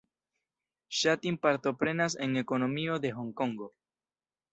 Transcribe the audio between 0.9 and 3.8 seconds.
Ŝa Tin partoprenas en ekonomio de Honkongo.